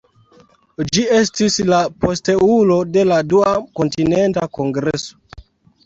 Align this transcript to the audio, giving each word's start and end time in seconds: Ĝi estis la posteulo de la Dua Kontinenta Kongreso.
Ĝi 0.95 1.03
estis 1.17 1.59
la 1.73 1.83
posteulo 2.07 2.81
de 2.97 3.07
la 3.13 3.21
Dua 3.35 3.55
Kontinenta 3.81 4.53
Kongreso. 4.61 5.45